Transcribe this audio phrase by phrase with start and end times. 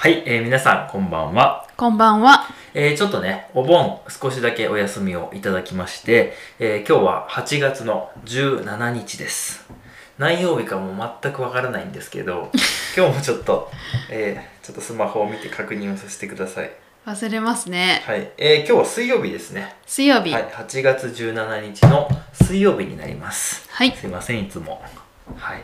[0.00, 1.68] はい、えー皆さんこんばんは。
[1.76, 2.46] こんばんは。
[2.72, 9.68] えーちょっとね、お盆少しだけお休みをいただきまして、えー今日は8月の17日です。
[10.16, 12.50] 何曜日かも全くわからないんですけど、
[12.96, 13.70] 今日もちょっと、
[14.08, 16.70] えーちょっとスマホを見て確認をさせてください。
[17.06, 18.02] 忘れますね。
[18.06, 19.74] はい、えー今日は水曜日ですね。
[19.84, 20.32] 水曜日。
[20.32, 23.68] はい、8月17日の水曜日になります。
[23.68, 23.94] はい。
[23.94, 24.82] すいません、いつも。
[25.36, 25.62] はい。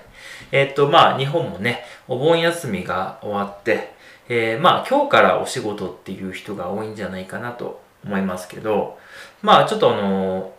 [0.53, 3.96] えーっと、まあ、日本もね、お盆休みが終わって、
[4.29, 8.99] えーまあ、今日からお仕事っていう人が多いんじゃないかなと思いますけど、
[9.43, 10.57] まあ、ちょっとあのー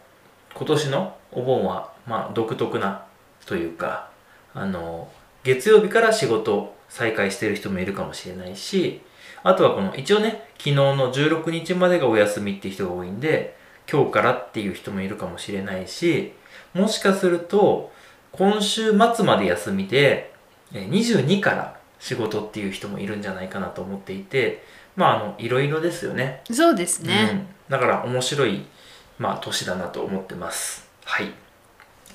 [0.56, 3.06] 今年のお盆は、まあ、独特な
[3.46, 4.10] というか、
[4.54, 9.02] あのー月曜日から仕事再開してる人もいるかもしれないし、
[9.44, 13.56] あとはこの、一応ね、昨日の16日までがお休みっていう人が多いんで、
[13.90, 16.34] 今日からっていう人もいるかもしれないし、
[16.74, 17.92] もしかすると、
[18.34, 20.34] 今週末まで休みで、
[20.74, 24.64] 22から仕事っていう人もいるんじゃないかなと思っていて、
[24.96, 26.42] まあ、あの、いろいろですよね。
[26.52, 27.30] そうですね。
[27.32, 27.48] うん。
[27.70, 28.66] だから面白い、
[29.20, 30.88] まあ、年だなと思ってます。
[31.06, 31.32] はい。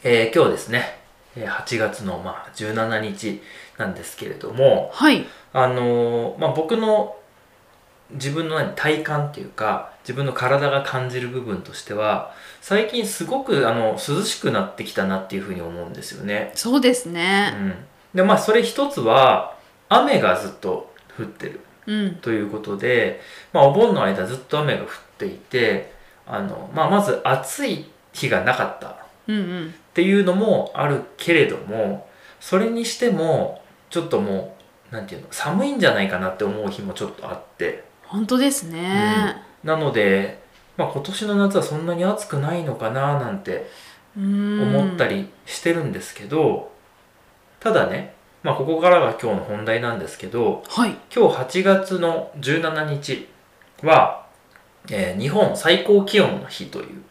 [0.05, 0.99] えー今日ですね、
[1.37, 3.41] えー8月の、まあ、17日
[3.79, 5.27] なんですけれども、はい。
[5.53, 7.17] あのーまあ、僕の
[8.11, 16.53] 自分の何体感っていうか自分の体が感じる部分としては最近すごくあの涼しくなってきたなっていうふうに思うんですよね。
[16.55, 17.51] そうですうね。
[17.51, 17.75] ん、
[18.15, 19.57] でまあそれ一つは
[19.95, 22.15] 雨がずっと降ってるうん。
[22.17, 23.21] ということで、
[23.53, 25.93] まあ、お盆の間ずっと雨が降っていて
[26.27, 28.97] あの、まあ、まず暑い日がなかったっ
[29.29, 29.75] うんうん。
[29.95, 32.09] ていうのもあるけれども
[32.41, 34.57] それにしてもちょっとも
[34.91, 39.43] うなんていうの寒いんじゃないかなって思う日もちょっとあって本当ですね。
[39.65, 40.43] なので、
[40.77, 43.71] まあ、今年の夏はそんなに暑くないのかななんて
[44.17, 44.63] うん。
[44.77, 45.07] 思った。
[45.09, 46.71] りしてるんですけど
[47.61, 50.97] ただね、まあ、ここからが今日の本題なんですけどはい。
[51.15, 53.29] 今日8月の17日
[53.83, 54.27] は、
[54.91, 57.03] えー日本最高気温の日という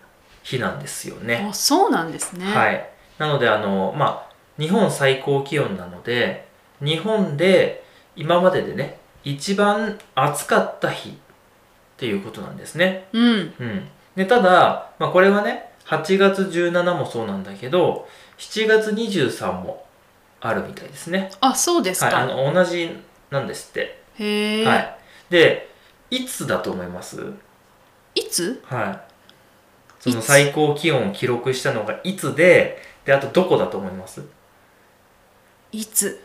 [0.44, 1.48] 日なんですよね。
[1.50, 2.46] あ、そうなんですね。。
[2.46, 2.80] はいい。
[3.18, 4.32] なので、あの、まあ、
[4.62, 6.48] 日本最高気温なので、
[6.82, 7.84] 日本で
[8.16, 11.14] 今まででね、一番暑かった日っ
[11.98, 13.08] ていうことなんですね。
[13.14, 13.54] うん。
[13.60, 13.88] うん。
[14.16, 18.08] で、ただ、まあ、これはね、8月17もそうなんだけど、
[18.40, 19.86] 7月23も
[20.42, 21.32] あるみたいですね。
[21.40, 22.14] あ、そうですはい。
[22.14, 22.26] あか。
[22.26, 22.98] の、同じ
[23.30, 24.02] なんですって。
[24.20, 24.66] へえ。
[24.66, 24.98] はい。
[25.30, 25.70] で、
[26.10, 27.32] いつだと思います？
[28.16, 28.62] いつ？
[28.66, 29.12] はい。
[30.00, 34.22] その最高気温を記録したのがいつで、で、あとどこだと思います？
[35.72, 36.24] いつ？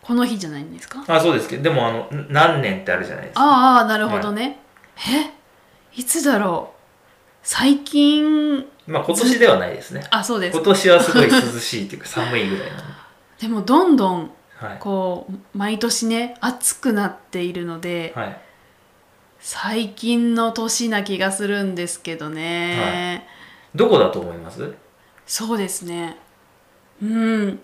[0.00, 1.04] この日じゃないんですか？
[1.06, 3.42] あ、そうですけど、でもあの、ん何年ってあるじゃないですか。
[3.42, 4.60] ああ、なるほどね。
[4.96, 5.32] え？
[5.94, 6.78] いつだろう？
[7.42, 10.06] 最近、まあ今年ではないですね。
[10.10, 10.64] あ、そうです今。
[10.64, 12.91] 年はすごい涼しいっていうか寒いぐらいなので。
[13.42, 14.78] でも、どんどん、はい。
[14.78, 18.40] こう、毎年ね、暑くなっているので、はい。
[19.40, 23.26] 最近の年な気がするんですけどね、
[23.74, 24.72] どこだと思います？
[25.26, 26.16] そうですね
[27.02, 27.60] うん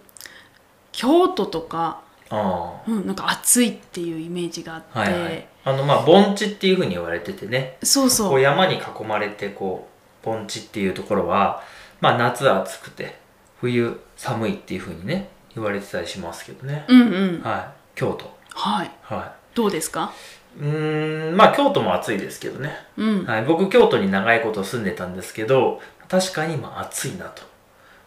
[0.91, 5.01] 京都とか、あうん、なんか暑いっていうイメージがあって、あ。
[5.03, 5.47] はいはい。
[5.65, 7.77] あの、まあ盆地っていうふうに言われててね。
[7.79, 9.89] こそうそうう山に囲まれて、こ
[10.25, 11.63] う、盆地っていうところは、
[12.01, 13.21] まあ夏暑くて、
[13.61, 16.85] 冬寒いっていうふうにね、言われてたりしますけどね。
[16.89, 17.05] うんう
[17.39, 17.99] んはい。
[17.99, 18.37] 京都。
[18.55, 20.13] はいはどうですか？
[20.59, 20.63] い。
[20.63, 22.75] うーん、まあ京都も暑いですけどね。
[22.97, 23.45] うんはい。
[23.45, 27.43] 僕、京都に長いこと住んでたんですけど、確かにまあ暑いなと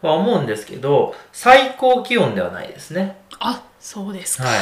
[0.06, 3.18] は思うんですけど、最高気温ではないですね。
[3.38, 4.58] あそうですか、はい。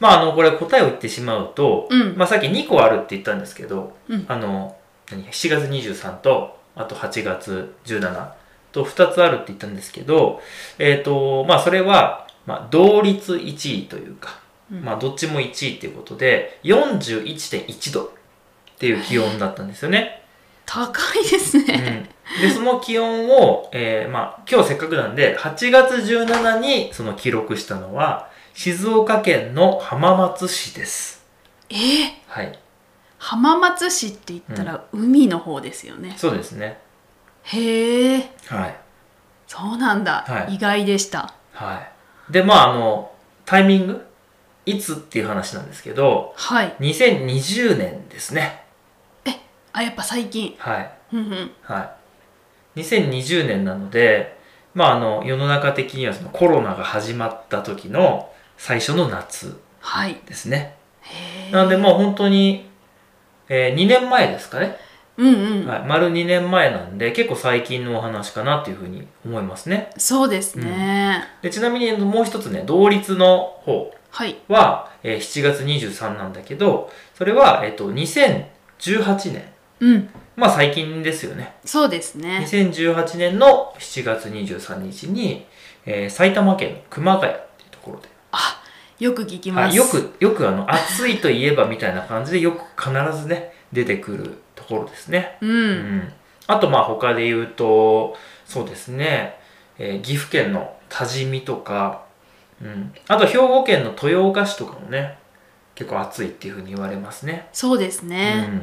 [0.00, 4.76] まああの、これ答えを言ってしまうと、うんまあさっき2個あるって言ったんですけど、うんあの、
[5.10, 8.28] 何 ?7 月23と、あと8月17
[8.72, 10.40] と2つあるって言ったんですけど、
[10.78, 14.38] えっ、と、まあそれは、まあ同率1位というか、
[14.72, 18.08] うんまあどっちも1位っていうことで、41.1度っ
[18.78, 20.22] ていう気温だったんですよね。
[20.64, 22.08] 高いですうね、
[22.38, 31.24] ん、で、その気温を、えーまあ今日せっかくなんで、8月17にその記録したのは、静岡県の浜松市です。
[31.68, 31.76] え？
[31.76, 32.58] ーはい。
[33.18, 36.78] 浜松市って言ったら海の方ですよね、そうですね。
[37.44, 38.76] へえはい。
[39.46, 41.92] そうなんだ、はい意外でしたはい。
[42.30, 43.12] で、まあ、あの、
[43.44, 44.06] タイミング
[44.66, 48.64] いつっていう話なんですけど、はい2020年ですね。
[49.72, 50.90] あやっぱ最近はい。
[51.12, 51.94] うんうんは
[52.76, 52.80] い。
[52.80, 54.38] 2020年なので、
[54.74, 60.76] まあ、あの、世の中的にはそのコロナが始まった時の最初の夏はいですね。
[61.02, 62.68] へえなので、もう本当に、
[63.48, 64.76] え2年前ですかね。
[65.16, 65.84] うんうん、はい。
[65.86, 69.90] 丸2年前なんで、結構最近のお話かなというふうに思いますね。
[69.96, 79.44] そうですね、でちなみにもう一つね、同率の方はいは、えー7月23なんだけど、それは、えっ、と、2018年。
[79.80, 81.54] うんまあ最近ですよね。
[81.64, 85.46] そうですね2018年の7月23日に、
[85.86, 88.08] えー埼玉県の熊谷っていうところで、
[88.98, 95.38] よく聞きます、はい、よく、よくあの、暑いといえばみたいな感じでよく必ずね、出てくるところですね。
[95.40, 96.12] ううんん。
[96.46, 99.38] あとまあ他で言うと、そうですね、
[99.78, 102.04] えー岐阜県の多治見とか、
[102.62, 102.92] うん。
[103.08, 105.18] あと兵庫県の豊岡市とかもね、
[105.74, 107.48] 結構暑いっていうふうに言われますね。
[107.52, 108.62] そうですね、うん。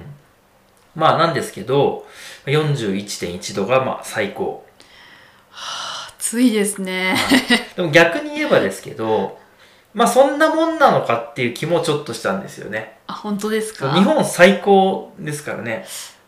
[0.96, 2.06] まあなんですけど、
[2.46, 4.66] 41.1度がまあ最高。
[6.18, 7.16] 暑いですね
[7.76, 9.38] でも逆に言えばですけど、
[9.94, 12.98] まあそんなもんなのかっていう気もちょっとしたんですよね。
[13.08, 13.94] あ本当ですか？
[13.94, 15.86] 日本最高ですからね。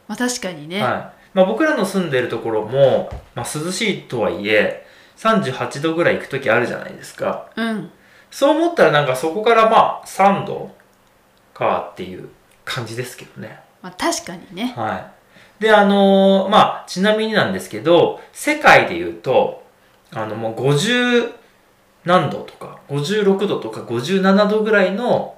[0.08, 0.92] まあ確かにね、はい。
[1.34, 4.86] まあ僕らの住んでるところも、まあ涼しいとはいえ、
[5.18, 7.50] 38度ぐらい行くときあるじゃないですか。
[7.56, 7.92] うん
[8.32, 10.76] そう思ったらなんかそこからまあ3度
[11.54, 12.30] かっていう
[12.66, 13.60] 感じですけどね。
[13.82, 15.12] まあ確かにねは
[15.60, 15.64] い。
[15.64, 19.64] で、あのーまあ、ちなみになんですけど、世界で言うと、
[20.12, 21.32] あの、もう50
[22.06, 25.36] 何度とか、56度とか57度ぐらいの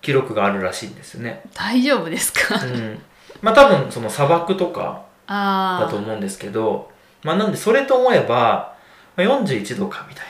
[0.00, 1.42] 記録があるらしいんですよね。
[1.54, 2.54] 大丈夫ですか？
[2.64, 3.02] うん。
[3.42, 6.90] まあ多分その砂漠とかだと思うんですけど、
[7.22, 8.74] まあなんでそれと思えば、
[9.16, 10.26] まあ、41度かみたい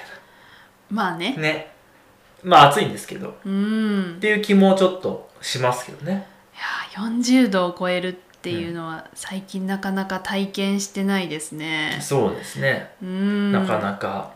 [0.90, 1.42] まあねな。
[1.42, 1.72] ね。
[2.42, 6.26] まあ暑いんですけど、っうんていう気もちょっとしますけどね。
[6.92, 12.92] いやー40度を超えるっていうのは最近なかなか体験してないですねそうですね。
[13.02, 14.32] うんなかなか。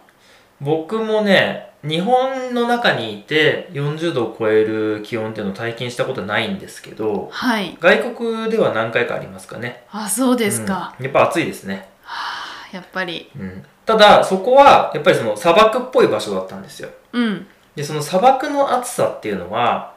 [0.61, 9.85] 僕もね、日本の中にいて40度を超える気温っていうのを体験したことはないんですけど、はい外国では何回かありますかね。
[9.93, 11.89] あそうですか、うんやっぱ暑いですね。
[12.03, 13.65] はあやっぱりうん。
[13.87, 16.91] ただ、そこはやっぱりその砂漠っぽい場所だったんですよ。
[17.13, 17.47] うん
[17.77, 19.95] で、その砂漠の暑さっていうのは、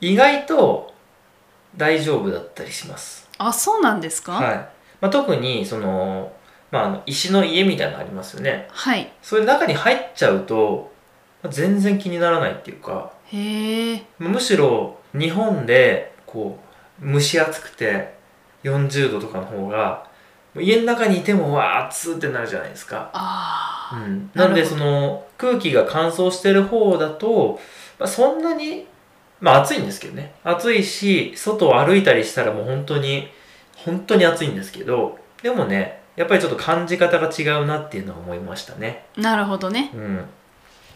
[0.00, 0.92] 意外と
[1.76, 3.28] 大丈夫だったりします。
[3.38, 4.32] あそうなんですか？
[4.32, 4.56] はい。
[5.00, 6.32] まあ、特に、その、
[6.74, 8.66] まああの、石の家みたいなのありますよね。
[8.72, 10.90] はいそれ中に入っちゃうと、
[11.40, 16.58] まあ全然気にならないっていうか、へえむしろ日本で、こ
[17.00, 18.16] う、蒸し暑くて
[18.64, 20.08] 40度とかの方が、
[20.56, 23.08] 家の中にいてもわー暑ってなるじゃないですか。
[23.12, 27.60] ああ、うん、なんでその空気が乾燥してる方だと、
[28.00, 28.88] まあ、そんなに、
[29.40, 30.34] まあ暑いんですけどね。
[30.42, 33.28] 暑いし、外を歩いたりしたらもう本当に、
[33.76, 39.06] 本当に暑いんですけど、でもね、やっぱりちょっと感じ方が違うなっていうのは思いましたね。
[39.16, 40.24] なるほどねうん。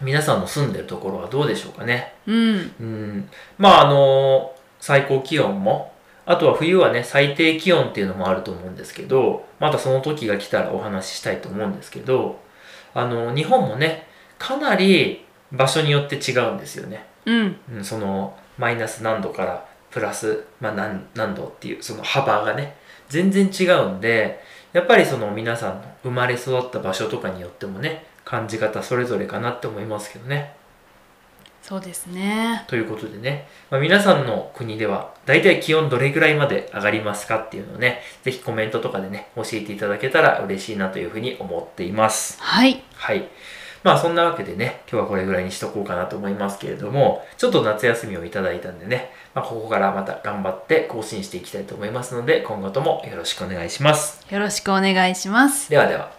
[0.01, 2.15] 皆さんの住んでるところはどうでしょうかね。
[2.27, 3.29] うんうん。
[3.59, 5.93] まああの最高気温も、
[6.25, 12.39] あとは冬はね、最低気温っていうのもあると思うんですけど、またその時が来たらお話ししたいと思うんですけど、
[12.95, 14.07] あの、日本もね、
[14.39, 17.07] かなり場所によって違うんですよね。
[17.25, 22.77] うんうん、その、マイナス何度からプラス、まあ何、何度っていう、その幅がね、
[23.09, 24.41] 全然違うんで、
[24.73, 30.55] やっぱりその皆さんの生まれ育った場所とかによってもね、感じ方それぞれかなって思いますけどね。
[31.63, 42.41] そうですねということでね、まあ、皆さんの国では大体気温どれぐらいまで上がりますかっていうのをね、ぜひコメントとかでね、教えていただけたら嬉しいなというふうに思っています。
[42.41, 43.29] はいはい。
[43.83, 54.27] まあそんなわけでね、今日はこれぐらいにしとこうかなと思いますけれども、ちょっと夏休みをいただいたんでね、まあここからまた頑張って更新していきたいと思いますので、今後ともよろしくお願いします。
[54.31, 56.18] よろしくお願いしますではでは。